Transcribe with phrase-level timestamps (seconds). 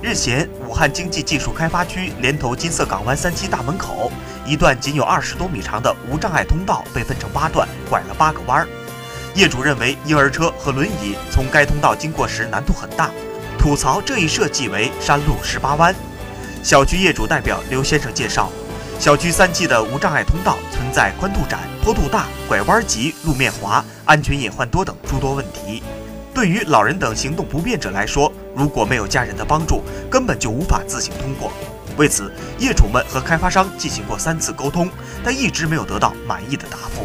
[0.00, 4.12] 日前，武汉经济技术开发区连头金色港湾三期大门口，
[4.46, 8.68] 一段仅有二十多米长的无障碍通道被分成八段，拐了八个弯儿。
[9.34, 13.10] 业主认为婴儿车和轮椅从该通道经过时难度很大，
[13.58, 15.92] 吐槽这一设计为山路十八弯。
[16.62, 18.52] 小区业主代表刘先生介绍，
[19.00, 25.82] 小区三期的无障碍通道存在宽度窄、坡度大、拐弯急、路面滑、安全隐患多等诸多问题。
[26.38, 31.52] 对于老人等行动不便者来说，如果没有家人的帮助，根本就无法自行通过。
[31.96, 34.88] 为此，业主们和开发商进行过三次沟通，
[35.24, 37.04] 但一直没有得到满意的答复。